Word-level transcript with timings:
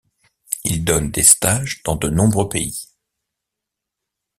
Il 0.63 0.83
donne 0.83 1.11
des 1.11 1.21
stages 1.21 1.83
dans 1.83 1.95
de 1.95 2.09
nombreux 2.09 2.49
pays. 2.49 2.87